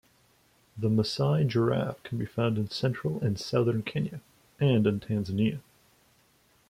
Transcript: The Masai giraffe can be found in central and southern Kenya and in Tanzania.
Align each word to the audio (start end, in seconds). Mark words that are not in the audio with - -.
The 0.75 0.89
Masai 0.89 1.43
giraffe 1.45 2.01
can 2.01 2.17
be 2.17 2.25
found 2.25 2.57
in 2.57 2.71
central 2.71 3.19
and 3.21 3.39
southern 3.39 3.83
Kenya 3.83 4.19
and 4.59 4.87
in 4.87 4.99
Tanzania. 4.99 5.59